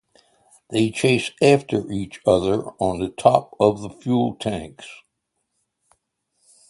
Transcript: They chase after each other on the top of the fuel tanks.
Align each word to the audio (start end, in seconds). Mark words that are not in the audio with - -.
They 0.71 0.89
chase 0.89 1.29
after 1.43 1.87
each 1.91 2.21
other 2.25 2.63
on 2.79 2.97
the 2.97 3.09
top 3.09 3.55
of 3.59 3.81
the 3.81 3.91
fuel 3.91 4.33
tanks. 4.33 4.87